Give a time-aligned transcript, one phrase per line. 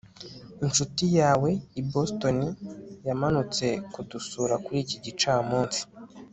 [0.65, 1.49] inshuti yawe
[1.79, 2.37] i boston
[3.07, 5.81] yamanutse kudusura kuri iki gicamunsi